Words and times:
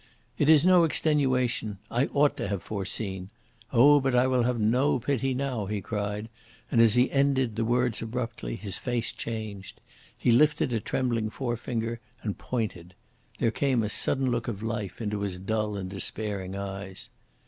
"It 0.39 0.49
is 0.49 0.65
no 0.65 0.83
extenuation. 0.83 1.77
I 1.91 2.07
OUGHT 2.15 2.35
to 2.37 2.47
have 2.47 2.63
foreseen. 2.63 3.29
Oh, 3.71 3.99
but 3.99 4.15
I 4.15 4.25
will 4.25 4.41
have 4.41 4.59
no 4.59 4.97
pity 4.97 5.35
now," 5.35 5.67
he 5.67 5.79
cried, 5.79 6.27
and 6.71 6.81
as 6.81 6.95
he 6.95 7.11
ended 7.11 7.55
the 7.55 7.63
words 7.65 8.01
abruptly 8.01 8.55
his 8.55 8.79
face 8.79 9.11
changed. 9.13 9.79
He 10.17 10.31
lifted 10.31 10.73
a 10.73 10.79
trembling 10.79 11.29
forefinger 11.29 11.99
and 12.23 12.35
pointed. 12.35 12.95
There 13.37 13.51
came 13.51 13.83
a 13.83 13.89
sudden 13.89 14.31
look 14.31 14.47
of 14.47 14.63
life 14.63 15.01
into 15.01 15.19
his 15.21 15.37
dull 15.37 15.77
and 15.77 15.87
despairing 15.91 16.55
eyes. 16.55 17.11